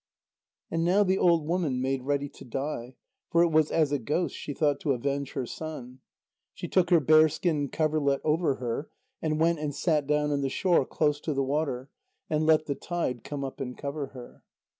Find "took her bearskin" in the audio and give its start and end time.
6.67-7.69